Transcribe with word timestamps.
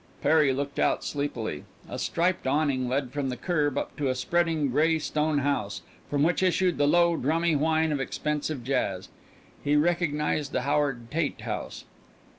Perry 0.23 0.51
looked 0.51 0.79
out 0.79 1.03
sleepily. 1.03 1.63
A 1.87 1.99
striped 1.99 2.47
awning 2.47 2.89
led 2.89 3.11
from 3.11 3.29
the 3.29 3.37
curb 3.37 3.77
up 3.77 3.95
to 3.97 4.07
a 4.09 4.15
spreading 4.15 4.69
gray 4.71 4.97
stone 4.97 5.37
house, 5.37 5.83
from 6.09 6.23
which 6.23 6.41
issued 6.41 6.79
the 6.79 6.87
low 6.87 7.15
drummy 7.15 7.55
whine 7.55 7.91
of 7.91 7.99
expensive 7.99 8.63
jazz. 8.63 9.09
He 9.63 9.75
recognized 9.75 10.53
the 10.53 10.61
Howard 10.61 11.11
Tate 11.11 11.41
house. 11.41 11.85